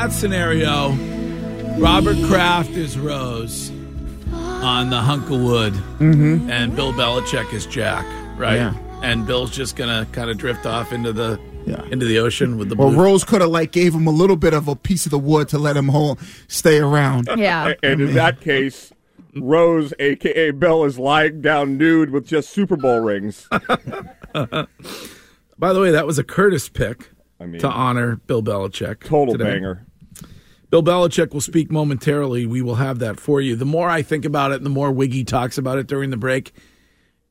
[0.00, 0.92] that scenario,
[1.78, 3.70] Robert Kraft is Rose
[4.32, 6.48] on the hunk of wood, mm-hmm.
[6.50, 8.06] and Bill Belichick is Jack,
[8.38, 8.54] right?
[8.54, 8.74] Yeah.
[9.02, 11.84] And Bill's just gonna kind of drift off into the Yeah.
[11.90, 13.02] into the ocean with the Well, blue.
[13.02, 15.50] Rose could have like gave him a little bit of a piece of the wood
[15.50, 17.28] to let him hold, stay around.
[17.36, 17.74] Yeah.
[17.82, 18.94] And in that case,
[19.36, 23.48] Rose, aka Bill, is lying down nude with just Super Bowl rings.
[24.32, 29.00] By the way, that was a Curtis pick I mean, to honor Bill Belichick.
[29.04, 29.52] total today.
[29.56, 29.84] banger.
[30.70, 32.46] Bill Belichick will speak momentarily.
[32.46, 33.56] We will have that for you.
[33.56, 36.16] The more I think about it, and the more Wiggy talks about it during the
[36.16, 36.52] break.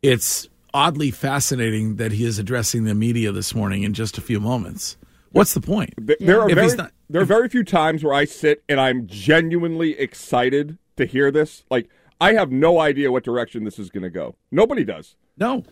[0.02, 4.40] It's oddly fascinating that he is addressing the media this morning in just a few
[4.40, 4.98] moments.
[5.32, 5.94] What's the point?
[6.06, 9.08] Th- There are very, not- there are very few times where I sit and I'm
[9.08, 11.64] genuinely excited to hear this.
[11.70, 14.36] Like I have no idea what direction this is going to go.
[14.52, 15.16] Nobody does.
[15.38, 15.64] No.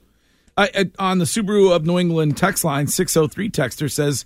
[0.55, 4.25] I, I, on the Subaru of New England text line, 603 texter says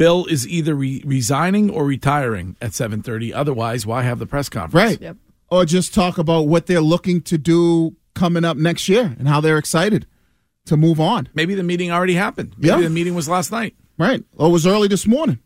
[0.00, 3.34] Bill is either re- resigning or retiring at 7:30.
[3.34, 4.98] Otherwise, why have the press conference?
[4.98, 5.14] Right.
[5.50, 9.42] Or just talk about what they're looking to do coming up next year and how
[9.42, 10.06] they're excited
[10.64, 11.28] to move on.
[11.34, 12.54] Maybe the meeting already happened.
[12.56, 12.80] Maybe Yeah.
[12.80, 13.74] the meeting was last night.
[13.98, 14.24] Right.
[14.38, 15.38] Or it was early this morning.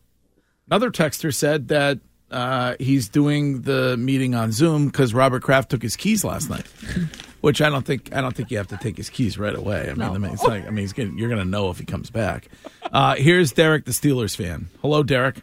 [0.70, 1.98] Another texter said that
[2.30, 6.66] uh, he's doing the meeting on Zoom because Robert Kraft took his keys last night.
[7.44, 9.90] Which I don't think I don't think you have to take his keys right away.
[9.90, 11.78] I mean, I mean, it's like I mean, he's gonna, you're going to know if
[11.78, 12.48] he comes back.
[12.90, 14.68] Uh, here's Derek, the Steelers fan.
[14.80, 15.42] Hello, Derek.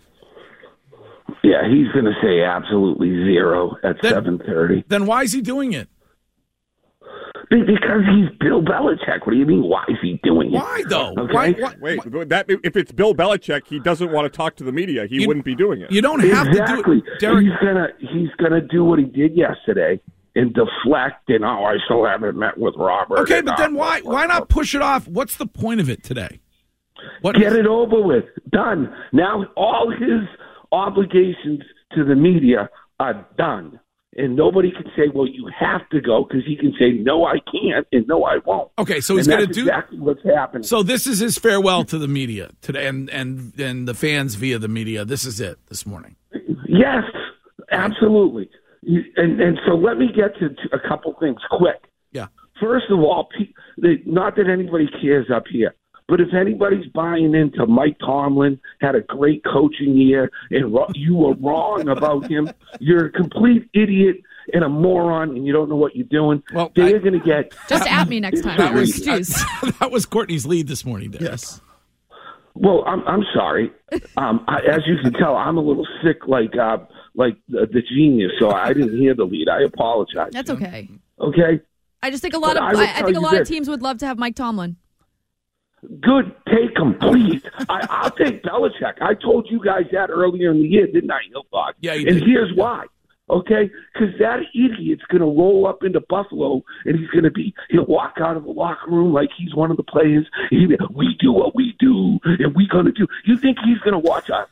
[1.44, 5.74] Yeah, he's going to say absolutely zero at seven thirty Then why is he doing
[5.74, 5.90] it?
[7.52, 9.20] because he's Bill Belichick.
[9.26, 9.62] What do you mean?
[9.62, 10.58] Why is he doing it?
[10.58, 11.14] Why though?
[11.16, 11.34] Okay.
[11.34, 14.72] Why, why, Wait, that if it's Bill Belichick, he doesn't want to talk to the
[14.72, 15.06] media.
[15.06, 15.92] He You- wouldn't be doing it.
[15.92, 17.02] You don't have exactly.
[17.02, 17.46] to do it, Derek.
[17.46, 20.00] He's gonna he's gonna do what he did yesterday
[20.36, 21.30] and deflect.
[21.30, 23.20] And oh, I still haven't met with Robert.
[23.20, 25.08] Okay, but then why why not push it off?
[25.08, 26.40] What's the point of it today?
[27.22, 28.26] What Get it over with.
[28.52, 28.94] Done.
[29.12, 30.28] Now all his
[30.72, 31.62] obligations
[31.94, 33.80] to the media are done.
[34.18, 37.38] And nobody can say, well, you have to go because he can say, no, I
[37.50, 38.70] can't, and no, I won't.
[38.78, 39.62] Okay, so he's going to do.
[39.62, 40.64] exactly what's happening.
[40.64, 44.60] So this is his farewell to the media today, and and and the fans via
[44.60, 45.06] the media.
[45.06, 46.18] This is it this morning.
[46.68, 47.04] Yes,
[47.72, 48.50] absolutely.
[48.82, 51.82] You- And and so let me get to, to a couple things quick.
[52.12, 52.28] Yeah.
[52.60, 53.30] First of all,
[54.06, 55.76] not that anybody cares up here,
[56.08, 61.34] but if anybody's buying into Mike Tomlin had a great coaching year and you were
[61.36, 62.50] wrong about him,
[62.80, 64.18] you're a complete idiot
[64.54, 66.42] and a moron, and you don't know what you're doing.
[66.54, 68.58] Well, they're going to get Just at me next time.
[68.58, 69.30] That was Excuse.
[69.80, 71.12] that was Courtney's lead this morning.
[71.12, 71.30] Derek.
[71.32, 71.62] Yes.
[72.56, 73.72] Well, I'm I'm sorry.
[74.18, 76.78] Um, I, as you can tell, I'm a little sick, like uh,
[77.16, 78.32] like the, the genius.
[78.40, 79.50] So I didn't hear the lead.
[79.50, 80.30] I apologize.
[80.32, 80.88] That's okay.
[81.20, 81.60] Okay.
[82.04, 83.48] I just think a lot But of I I, I think a you lot of
[83.48, 84.76] teams would love to have Mike Tomlin.
[86.00, 87.42] Good, take him, please.
[87.68, 89.02] I, I'll take Belichick.
[89.02, 91.74] I told you guys that earlier in the year, didn't I, Hildog?
[91.80, 92.28] Yeah, you And did.
[92.28, 92.86] here's why.
[93.32, 97.54] Okay, because that idiot's going to roll up into Buffalo, and he's going to be.
[97.70, 100.28] He'll walk out of the locker room like he's one of the players.
[100.50, 103.08] He, we do what we do, and we going to do.
[103.26, 104.48] You think he's going to watch a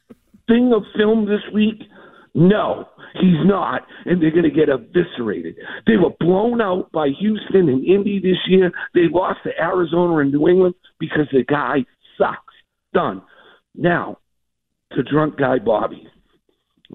[0.48, 1.84] thing of film this week?
[2.36, 2.86] No,
[3.16, 5.56] he's not, and they're going to get eviscerated.
[5.88, 8.72] They were blown out by Houston and Indy this year.
[8.94, 11.86] They lost to Arizona and New England because the guy
[12.18, 12.54] sucks.
[12.94, 13.22] Done.
[13.76, 14.18] Now,
[14.94, 16.08] to drunk guy Bobby.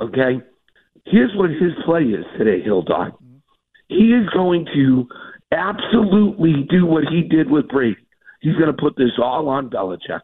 [0.01, 0.41] Okay,
[1.07, 2.85] here's what his play is today, Hill.
[3.89, 5.07] He is going to
[5.53, 7.97] absolutely do what he did with Brady.
[8.41, 10.21] He's going to put this all on Belichick.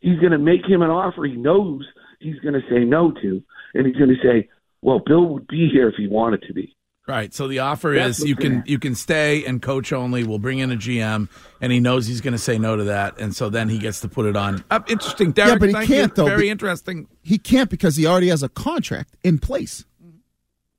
[0.00, 1.86] he's going to make him an offer he knows
[2.20, 3.42] he's going to say no to,
[3.74, 4.48] and he's going to say,
[4.82, 6.74] "Well, Bill would be here if he wanted to be."
[7.08, 7.34] Right.
[7.34, 10.22] So the offer That's is you what's can gonna- you can stay and coach only.
[10.22, 11.28] We'll bring in a GM,
[11.60, 14.00] and he knows he's going to say no to that, and so then he gets
[14.02, 14.62] to put it on.
[14.70, 15.50] Uh, interesting, Derek.
[15.54, 16.14] yeah, but he thank can't you.
[16.14, 16.26] though.
[16.26, 17.08] Very interesting.
[17.22, 19.84] He can't because he already has a contract in place.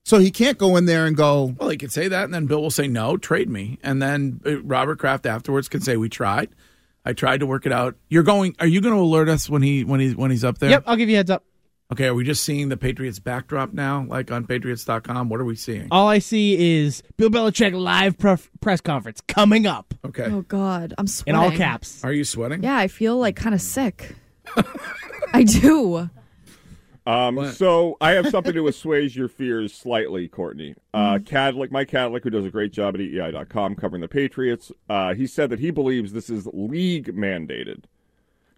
[0.05, 1.55] So he can't go in there and go.
[1.59, 4.39] Well, he could say that, and then Bill will say no, trade me, and then
[4.45, 6.49] uh, Robert Kraft afterwards can say we tried.
[7.05, 7.95] I tried to work it out.
[8.09, 8.55] You're going.
[8.59, 10.69] Are you going to alert us when he when he's when he's up there?
[10.69, 11.43] Yep, I'll give you a heads up.
[11.91, 12.05] Okay.
[12.07, 15.29] Are we just seeing the Patriots backdrop now, like on Patriots.com?
[15.29, 15.87] What are we seeing?
[15.91, 20.25] All I see is Bill Belichick live pref- press conference coming up Okay.
[20.25, 21.35] Oh God, I'm in sweating.
[21.35, 22.03] all caps.
[22.03, 22.63] Are you sweating?
[22.63, 24.15] Yeah, I feel like kind of sick.
[25.33, 26.09] I do.
[27.05, 30.75] Um, so I have something to assuage your fears slightly, Courtney.
[30.93, 31.35] Uh, Mm-hmm.
[31.35, 35.27] Kadlick, Mike Kadlick, who does a great job at EEI.com covering the Patriots, uh, he
[35.27, 37.83] said that he believes this is league mandated.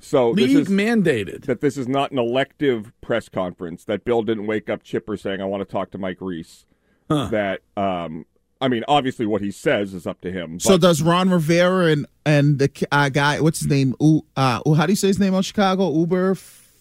[0.05, 1.45] So League this is mandated.
[1.45, 3.85] that this is not an elective press conference.
[3.85, 6.65] That Bill didn't wake up Chipper saying, "I want to talk to Mike Reiss."
[7.09, 8.25] That um,
[8.61, 10.59] I mean, obviously, what he says is up to him.
[10.59, 13.95] So does Ron Rivera and and the uh, guy, what's his name?
[13.99, 15.91] U, uh, how do you say his name on Chicago?
[15.91, 16.35] Uber.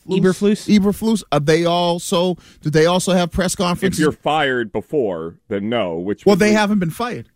[0.06, 0.68] Eberflus?
[0.68, 1.22] Eberflus.
[1.32, 2.36] Are they also?
[2.60, 3.98] Do they also have press conferences?
[3.98, 5.98] if you're fired before, then no.
[5.98, 7.30] Which well, they be- haven't been fired.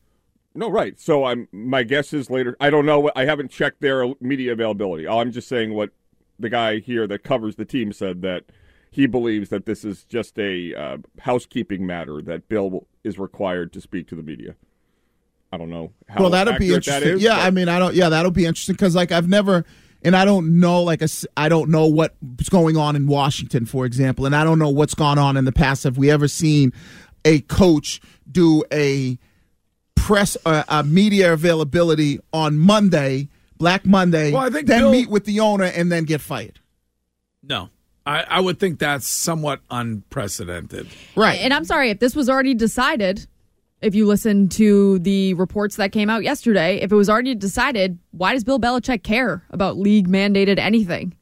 [0.58, 0.98] No, right.
[0.98, 2.56] So I'm my guess is later.
[2.60, 3.12] I don't know.
[3.14, 5.06] I haven't checked their media availability.
[5.06, 5.90] I'm just saying what
[6.36, 8.46] the guy here that covers the team said that
[8.90, 13.80] he believes that this is just a uh, housekeeping matter that Bill is required to
[13.80, 14.56] speak to the media.
[15.52, 17.14] I don't know how well, that'll be interesting.
[17.14, 17.94] is, yeah, but- I mean, I don't.
[17.94, 19.64] Yeah, that'll be interesting because like I've never,
[20.02, 20.82] and I don't know.
[20.82, 21.02] Like
[21.36, 24.94] I don't know what's going on in Washington, for example, and I don't know what's
[24.94, 25.84] gone on in the past.
[25.84, 26.72] Have we ever seen
[27.24, 29.20] a coach do a
[29.98, 33.28] press uh, a media availability on Monday,
[33.58, 36.60] Black Monday, Well, I think then Bill- meet with the owner and then get fired?
[37.42, 37.70] No,
[38.06, 40.88] I, I would think that's somewhat unprecedented.
[41.16, 41.40] Right.
[41.40, 43.26] And I'm sorry if this was already decided.
[43.80, 47.96] If you listen to the reports that came out yesterday, if it was already decided,
[48.10, 51.14] why does Bill Belichick care about league mandated anything?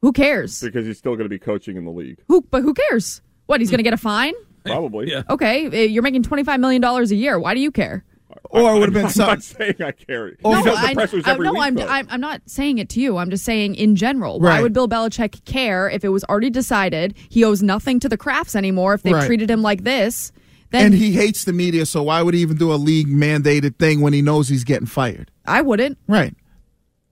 [0.00, 0.60] Who cares?
[0.60, 2.18] because he's still going to be coaching in the league.
[2.28, 2.42] Who?
[2.42, 3.20] But who cares?
[3.46, 3.60] What?
[3.60, 4.34] He's going to get a fine?
[4.64, 5.10] Probably.
[5.10, 5.22] Yeah.
[5.30, 7.38] Okay, eh, you're making twenty five million dollars a year.
[7.38, 8.04] Why do you care?
[8.52, 9.26] or it would have been I'm some.
[9.28, 10.36] not saying I care.
[10.44, 11.62] Oh, he no, I, pressers I- every no, week.
[11.62, 11.78] I'm.
[11.78, 13.16] I'm I'm not saying it to you.
[13.16, 14.40] I'm just saying in general.
[14.40, 18.18] Why would Bill Belichick care if it was already decided he owes nothing to the
[18.18, 19.26] Krafts anymore if they've Right.
[19.26, 20.32] treated him like this?
[20.70, 23.76] Then and he hates the media, so why would he even do a league mandated
[23.76, 25.30] thing when he knows he's getting fired?
[25.44, 25.98] I wouldn't.
[26.06, 26.32] Right.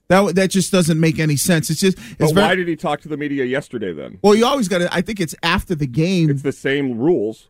[0.08, 1.68] That that just doesn't make any sense.
[1.70, 4.18] It's just it's but very, why did he talk to the media yesterday then?
[4.22, 4.34] well.
[4.34, 4.92] You always got to.
[4.92, 6.30] I think it's after the game.
[6.30, 7.48] It's the same rules.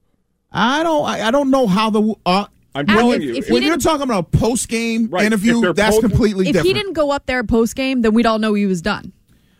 [0.50, 1.04] I don't.
[1.06, 2.14] I, I don't know how the.
[2.26, 3.34] Uh, I'm And telling if- you.
[3.36, 6.52] if when you're talking about a post game Right, if interview, that's both- completely If
[6.54, 6.66] different.
[6.66, 9.12] he didn't go up there post game, then we'd all know he was done.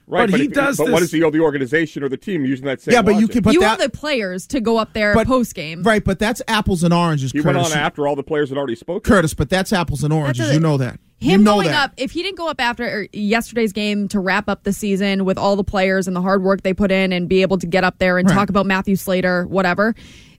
[0.06, 2.16] right, But he if- does But what this- does he owe the organization or the
[2.16, 2.92] team using that same?
[2.94, 3.42] yeah, but you can.
[3.42, 5.82] But you that, are the players to go up there but- post game.
[5.84, 7.30] right, but that's apples and oranges.
[7.32, 7.62] He Curtis.
[7.62, 9.08] went on after all the players had already spoken.
[9.08, 10.46] Curtis, but that's apples and oranges.
[10.46, 10.98] That's you know that.
[11.20, 11.84] Him you know going that.
[11.90, 15.24] up, if he didn't go up after er, yesterday's game to wrap up the season
[15.24, 17.66] with all the players and the hard work they put in and be able to
[17.66, 18.34] get up there and Right.
[18.34, 19.94] talk about Matthew Slater, whatever,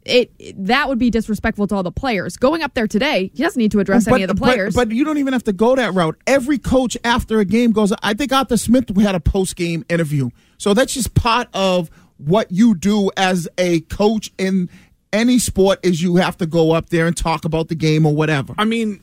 [0.06, 0.32] it
[0.66, 2.38] that would be disrespectful to all the players.
[2.38, 4.74] Going up there today, he doesn't need to address any of the but- players.
[4.74, 6.16] But, you don't even have to go that route.
[6.26, 7.92] Every coach after a game goes.
[8.02, 10.30] I think Arthur Smith had a post game interview.
[10.58, 14.70] So that's just part of what you do as a coach in
[15.12, 15.80] any sport.
[15.84, 18.54] Is you have to go up there and talk about the game or whatever.
[18.58, 19.02] I mean,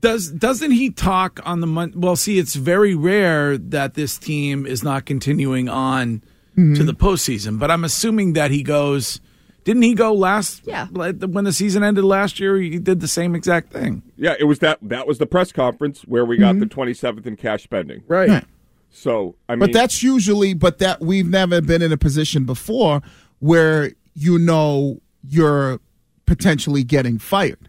[0.00, 1.96] does doesn't he talk on the month?
[1.96, 6.22] Well, see, it's very rare that this team is not continuing on
[6.54, 6.86] to mm-hmm.
[6.86, 7.58] the postseason.
[7.58, 9.20] But I'm assuming that he goes.
[9.64, 10.62] Didn't he go last?
[10.64, 10.86] Yeah.
[10.86, 14.02] When the season ended last year, he did the same exact thing.
[14.16, 14.78] Yeah, it was that.
[14.80, 16.80] That was the press conference where we got the mm-hmm.
[16.80, 18.04] 27th in cash spending.
[18.06, 18.28] Right.
[18.28, 18.44] Right.
[18.90, 23.02] So I mean, But that's usually, but that we've never been in a position before
[23.40, 25.80] where you know you're
[26.26, 27.68] potentially getting fired.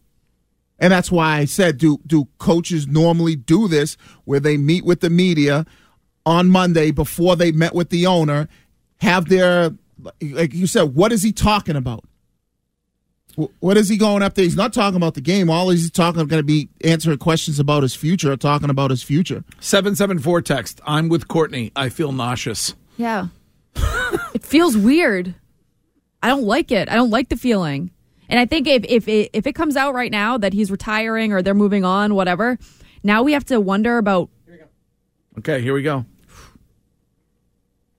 [0.79, 4.99] And that's why I said, do do coaches normally do this where they meet with
[5.01, 5.65] the media
[6.25, 8.47] on Monday before they met with the owner,
[8.97, 9.71] have their
[10.21, 12.03] like you said, what is he talking about?
[13.59, 14.43] What is he going up there?
[14.43, 15.49] He's not talking about the game.
[15.49, 18.71] All he's talking about is going to be answering questions about his future or talking
[18.71, 19.43] about his future.
[19.59, 20.81] Seven seven four text.
[20.85, 21.71] I'm with Courtney.
[21.75, 22.73] I feel nauseous.
[22.97, 23.27] yeah,
[24.33, 25.35] it feels weird.
[26.23, 26.89] I don't like it.
[26.89, 27.91] I don't like the feeling.
[28.29, 31.33] And I think if if it, if it comes out right now that he's retiring
[31.33, 32.57] or they're moving on, whatever,
[33.03, 34.29] now we have to wonder about
[35.37, 36.03] Okay, here we go.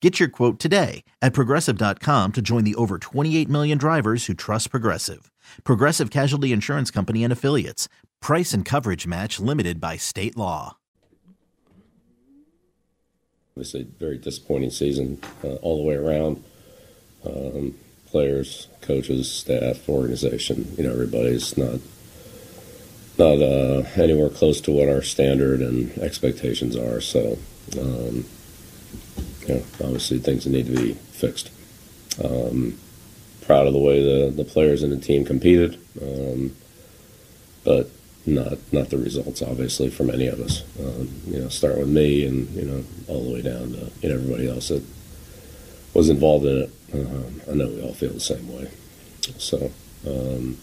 [0.00, 4.70] Get your quote today at progressive.com to join the over 28 million drivers who trust
[4.70, 5.30] Progressive.
[5.64, 7.88] Progressive Casualty Insurance Company and Affiliates.
[8.20, 10.76] Price and coverage match limited by state law.
[13.56, 16.44] It's a very disappointing season uh, all the way around.
[17.26, 17.74] Um,
[18.06, 21.80] players, coaches, staff, organization, you know, everybody's not
[23.18, 27.00] not uh, anywhere close to what our standard and expectations are.
[27.00, 27.36] So,
[27.76, 28.24] um,
[29.54, 31.50] know, obviously things that need to be fixed.
[32.22, 32.78] Um,
[33.42, 36.54] proud of the way the, the players and the team competed, um,
[37.64, 37.90] but
[38.26, 40.62] not not the results obviously from any of us.
[40.78, 44.08] Um, you know, start with me and you know all the way down to you
[44.08, 44.82] know everybody else that
[45.94, 46.70] was involved in it.
[46.92, 48.70] Um, I know we all feel the same way.
[49.38, 49.70] So
[50.06, 50.58] um,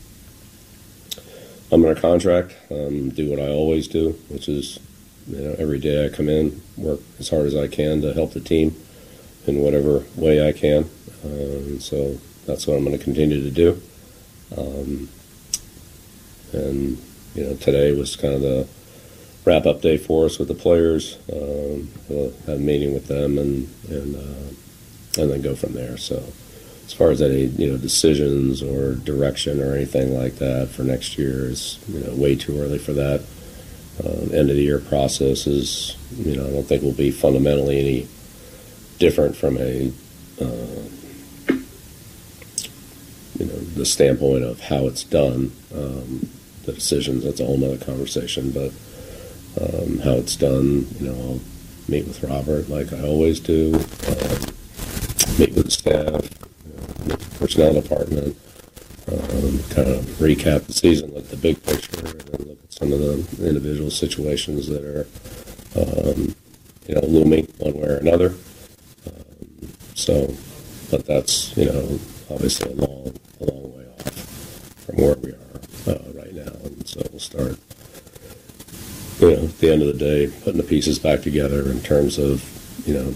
[1.72, 4.80] I'm under contract, um, do what I always do, which is
[5.28, 8.34] you know every day I come in, work as hard as I can to help
[8.34, 8.76] the team
[9.48, 10.90] in whatever way I can.
[11.24, 13.82] Um, so that's what I'm going to continue to do.
[14.58, 15.10] Um,
[16.54, 16.98] and
[17.34, 18.68] you know, today was kind of the
[19.44, 21.18] wrap up day for us with the players.
[21.32, 25.98] Um, we'll have a meeting with them and and uh, and then go from there.
[25.98, 26.24] So
[26.86, 31.18] as far as any you know decisions or direction or anything like that for next
[31.18, 33.22] year is you know way too early for that.
[34.04, 37.80] Um, end of the year process is you know I don't think will be fundamentally
[37.80, 38.08] any
[39.00, 39.92] different from a
[40.42, 40.82] uh,
[43.40, 45.52] you know the standpoint of how it's done.
[45.74, 46.30] Um,
[46.66, 48.72] the decisions that's a whole nother conversation, but
[49.62, 51.40] um, how it's done, you know, I'll
[51.88, 54.40] meet with Robert like I always do, uh,
[55.40, 56.30] meet with the staff,
[57.04, 58.38] you know, personnel department,
[59.12, 62.92] um, kind of recap the season, look at the big picture, and then look some
[62.92, 65.08] of the individual situations that are,
[65.80, 66.36] um,
[66.88, 68.36] you know, looming one way or another.
[69.08, 70.34] Um, so,
[70.92, 75.96] but that's you know obviously a long, a long way off from where we are
[75.96, 77.58] uh, right now, and so we'll start.
[79.20, 82.18] You know, at the end of the day, putting the pieces back together in terms
[82.18, 82.44] of,
[82.86, 83.16] you know,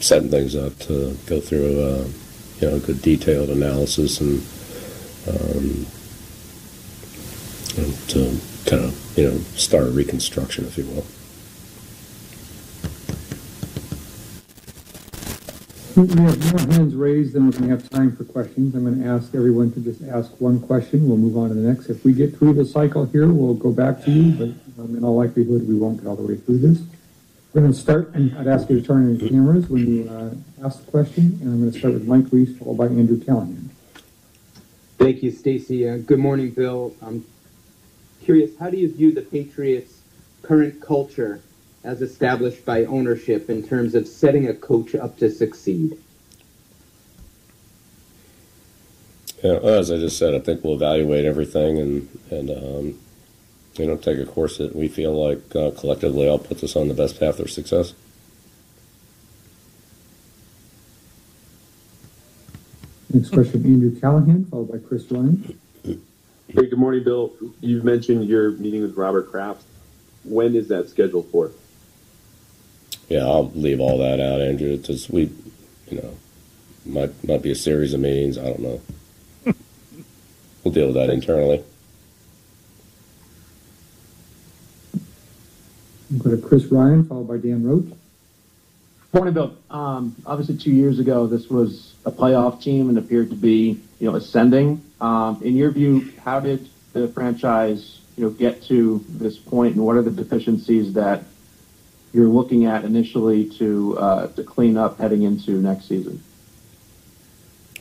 [0.00, 2.04] setting things up to go through, a,
[2.60, 4.42] you know, good detailed analysis and
[5.26, 5.86] um,
[7.78, 11.04] and to kind of, you know, start a reconstruction, if you will.
[15.96, 18.74] We have more hands raised than we're going to have time for questions.
[18.74, 21.06] I'm going to ask everyone to just ask one question.
[21.08, 21.90] We'll move on to the next.
[21.90, 25.04] If we get through the cycle here, we'll go back to you, but um, in
[25.04, 26.80] all likelihood, we won't get all the way through this.
[27.52, 30.08] We're going to start, and I'd ask you to turn on your cameras when you
[30.08, 33.18] uh, ask the question, and I'm going to start with Mike Reiss, followed by Andrew
[33.22, 33.70] Callahan.
[34.96, 35.88] Thank you, Stacy.
[35.88, 36.94] Uh, good morning, Bill.
[37.02, 37.26] I'm
[38.24, 40.00] curious, how do you view the Patriots'
[40.42, 41.40] current culture
[41.84, 45.98] as established by ownership in terms of setting a coach up to succeed?
[49.42, 52.98] Yeah, well, as I just said, I think we'll evaluate everything and and um,
[53.76, 56.88] you know take a course that we feel like uh, collectively all puts us on
[56.88, 57.94] the best path of success.
[63.12, 65.58] Next question, Andrew Callahan, followed by Chris Ryan.
[66.52, 67.32] Hey, good morning, Bill.
[67.60, 69.62] You've mentioned your meeting with Robert Kraft.
[70.24, 71.52] When is that scheduled for?
[73.08, 74.72] Yeah, I'll leave all that out, Andrew.
[74.72, 75.30] It's just we,
[75.88, 76.16] you know,
[76.84, 78.36] Might might be a series of meetings.
[78.36, 78.80] I don't know.
[80.64, 81.62] we'll deal with that internally.
[86.10, 87.96] We'll go to Chris Ryan, followed by Dan Roche.
[89.12, 89.56] Morning, Bill.
[89.70, 94.10] Um, obviously, two years ago, this was a playoff team and appeared to be, you
[94.10, 94.82] know, ascending.
[95.00, 99.84] Um, in your view, how did the franchise, you know, get to this point, and
[99.84, 101.24] what are the deficiencies that
[102.12, 106.22] you're looking at initially to uh, to clean up heading into next season?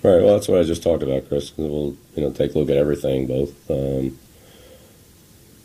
[0.03, 0.23] All right.
[0.23, 1.57] Well, that's what I just talked about, Chris.
[1.57, 4.17] We'll you know take a look at everything, both um,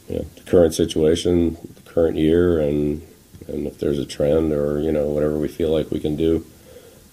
[0.08, 3.06] you know the current situation, the current year, and
[3.46, 6.44] and if there's a trend or you know whatever we feel like we can do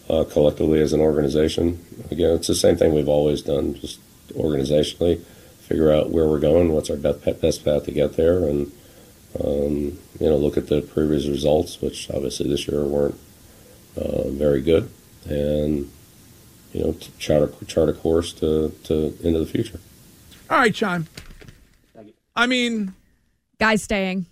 [0.09, 1.83] uh, collectively as an organization.
[2.09, 3.99] Again, it's the same thing we've always done, just
[4.33, 5.21] organizationally,
[5.59, 8.71] figure out where we're going, what's our best best path to get there, and
[9.43, 13.19] um, you know look at the previous results, which obviously this year weren't
[13.97, 14.89] uh, very good,
[15.29, 15.89] and
[16.73, 19.79] you know chart a, chart a course to, to into the future.
[20.49, 21.07] All right, Chime.
[22.35, 22.93] I mean,
[23.59, 24.25] Guy's staying.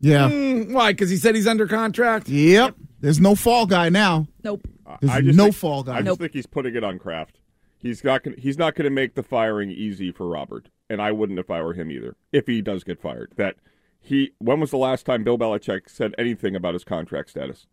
[0.00, 0.28] Yeah.
[0.28, 0.92] mm, why?
[0.92, 2.28] Because he said he's under contract.
[2.28, 2.74] Yep.
[3.00, 4.26] There's no fall guy now.
[4.44, 4.66] Nope.
[5.00, 5.92] There's I just no think, fall guy.
[5.94, 6.18] I just Nope.
[6.20, 7.36] think he's putting it on Kraft.
[7.78, 11.12] He's not gonna, he's not going to make the firing easy for Robert, and I
[11.12, 12.16] wouldn't if I were him either.
[12.32, 13.56] If he does get fired, that
[14.00, 17.66] he when was the last time Bill Belichick said anything about his contract status?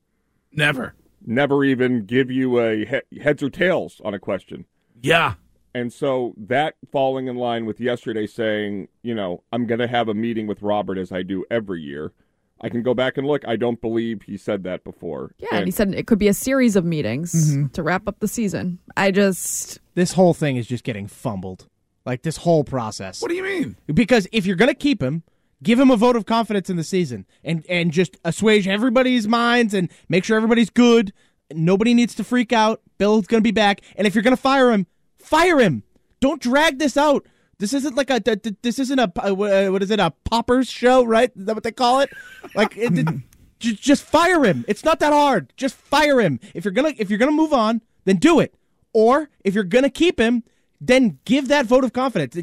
[0.51, 0.93] Never.
[1.25, 4.65] Never even give you a he- heads or tails on a question.
[5.01, 5.35] Yeah.
[5.73, 10.07] And so that falling in line with yesterday saying, you know, I'm going to have
[10.07, 12.13] a meeting with Robert as I do every year.
[12.61, 13.45] I can go back and look.
[13.47, 15.35] I don't believe he said that before.
[15.37, 17.67] Yeah, and he said it could be a series of meetings mm-hmm.
[17.67, 18.79] to wrap up the season.
[18.95, 21.67] I just This whole thing is just getting fumbled.
[22.05, 23.21] Like this whole process.
[23.21, 23.77] What do you mean?
[23.87, 25.23] Because if you're going to keep him,
[25.63, 29.73] give him a vote of confidence in the season and and just assuage everybody's minds
[29.73, 31.11] and make sure everybody's good.
[31.51, 32.81] Nobody needs to freak out.
[32.97, 33.81] Bill's going to be back.
[33.95, 35.83] And if you're going to fire him, fire him.
[36.19, 37.25] Don't drag this out.
[37.57, 39.33] This isn't like a th- th- this isn't a uh,
[39.71, 41.31] what is it a poppers show, right?
[41.35, 42.09] Is that what they call it?
[42.53, 43.07] Like it, it-
[43.59, 44.65] ju- just fire him.
[44.67, 45.53] It's not that hard.
[45.55, 46.39] Just fire him.
[46.53, 48.53] If you're going to if you're to move on, then do it.
[48.93, 50.43] Or if you're going to keep him,
[50.79, 52.37] then give that vote of confidence.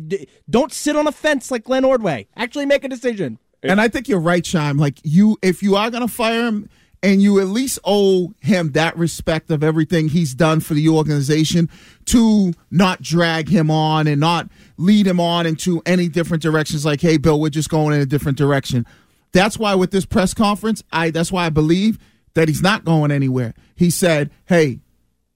[0.48, 2.28] Don't sit on a fence like Glenn Ordway.
[2.36, 3.38] Actually make a decision.
[3.62, 4.76] And I think you're right, Chime.
[4.76, 6.68] Like you, if you are going to fire him,
[7.02, 11.68] and you at least owe him that respect of everything he's done for the organization,
[12.06, 16.84] to not drag him on and not lead him on into any different directions.
[16.84, 18.86] Like, hey, Bill, we're just going in a different direction.
[19.32, 21.98] That's why with this press conference, I that's why I believe
[22.34, 23.54] that he's not going anywhere.
[23.74, 24.80] He said, hey.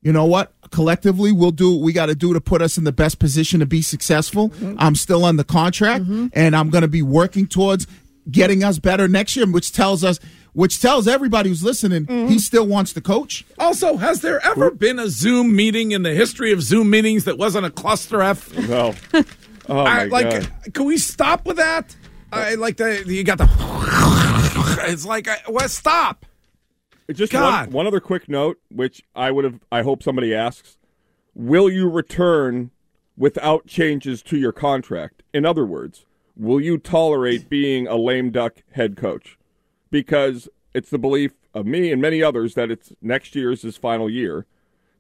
[0.03, 0.55] You know what?
[0.71, 3.59] Collectively, we'll do what we got to do to put us in the best position
[3.59, 4.51] to be successful.
[4.51, 4.77] Mm-hmm.
[4.79, 6.29] I'm still on the contract, mm-hmm.
[6.33, 7.89] and I'm going to be working towards
[8.31, 10.21] getting us better next year, which tells us,
[10.57, 12.37] which tells everybody who's listening, he mm-hmm.
[12.39, 13.45] still wants to coach.
[13.59, 17.37] Also, has there ever been a Zoom meeting in the history of Zoom meetings that
[17.37, 18.57] wasn't a cluster F?
[18.67, 18.95] No.
[19.69, 20.75] Oh I, my like, God.
[20.75, 21.97] can we stop with that?
[22.33, 23.49] I like the you got the.
[24.89, 26.25] It's like, I, well, stop.
[27.13, 27.67] Just God.
[27.67, 29.59] One, one other quick note, which I would have.
[29.73, 30.77] I hope somebody asks:
[31.35, 32.71] Will you return
[33.17, 35.25] without changes to your contract?
[35.35, 39.36] In other words, will you tolerate being a lame duck head coach?
[39.97, 44.11] Because it's the belief of me and many others that it's next year's his final
[44.11, 44.45] year.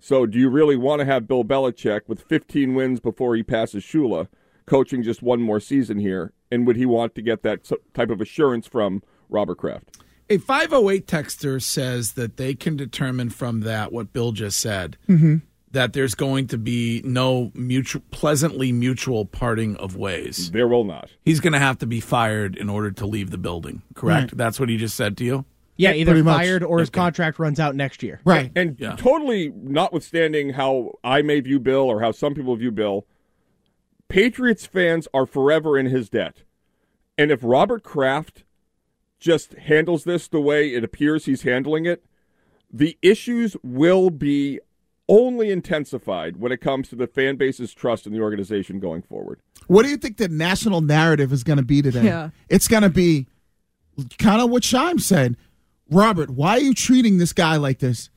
[0.00, 3.84] So, do you really want to have Bill Belichick with 15 wins before he passes
[3.84, 4.28] Shula,
[4.64, 6.32] coaching just one more season here?
[6.50, 9.98] And would he want to get that type of assurance from Robert Kraft?
[10.30, 15.36] A 508 texter says that they can determine from that what Bill just said Mm-hmm.
[15.76, 20.50] That there's going to be no mutual, pleasantly mutual parting of ways.
[20.50, 21.10] There will not.
[21.22, 23.82] He's going to have to be fired in order to leave the building.
[23.94, 24.32] Correct?
[24.32, 24.38] Right.
[24.38, 25.44] That's what he just said to you.
[25.76, 26.38] Yeah, either Pretty much.
[26.38, 28.22] fired or his contract runs out next year.
[28.24, 28.50] Right.
[28.56, 33.06] And totally notwithstanding how I may view Bill or how some people view Bill,
[34.08, 36.44] Patriots fans are forever in his debt.
[37.18, 38.44] And if Robert Kraft
[39.20, 42.02] just handles this the way it appears he's handling it,
[42.72, 44.60] the issues will be
[45.08, 49.40] only intensified when it comes to the fan base's trust in the organization going forward.
[49.66, 52.04] What do you think the national narrative is going to be today?
[52.04, 52.30] Yeah.
[52.48, 53.26] It's going to be
[54.18, 55.36] kind of what Shime said.
[55.90, 58.10] Robert, why are you treating this guy like this?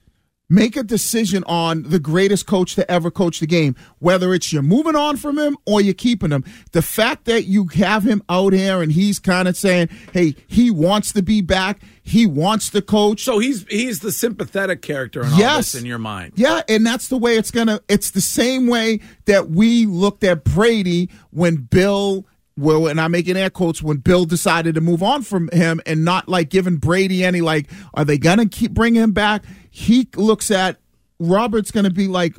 [0.52, 4.64] Make a decision on the greatest coach to ever coach the game, whether it's you're
[4.64, 6.44] moving on from him or you're keeping him.
[6.72, 10.72] The fact that you have him out here and he's kind of saying, hey, he
[10.72, 13.24] wants to be back, he wants to coach.
[13.24, 15.74] So he's he's the sympathetic character in all Yes.
[15.74, 16.34] this in your mind.
[16.36, 17.82] Yeah, and that's the way it's gonna.
[17.88, 22.26] It's the same way that we looked at Brady when Bill.
[22.58, 26.04] Well, and I'm making air quotes when Bill decided to move on from him and
[26.04, 29.46] not like giving Brady any like, are they gonna keep bring him back?
[29.70, 30.78] He looks at
[31.20, 32.36] Robert's gonna be like,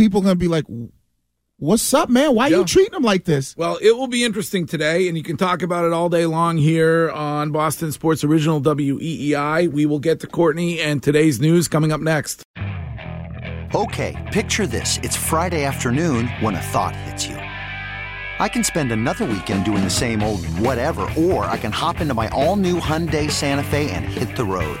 [0.00, 0.64] people are going to be like,
[1.58, 2.34] "What's up, man?
[2.34, 5.22] Why are you treating him like this?" Well, it will be interesting today, and you
[5.22, 9.70] can talk about it all day long here on Boston Sports Original WEEI.
[9.70, 12.42] We will get to Courtney and today's news coming up next.
[13.74, 14.98] Okay, picture this.
[15.02, 17.36] It's Friday afternoon when a thought hits you.
[17.36, 22.14] I can spend another weekend doing the same old whatever, or I can hop into
[22.14, 24.80] my all new Hyundai Santa Fe and hit the road.